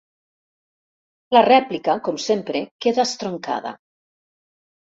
La 1.37 1.43
rèplica, 1.47 1.97
com 2.09 2.19
sempre, 2.25 2.65
queda 2.87 3.07
estroncada. 3.07 3.75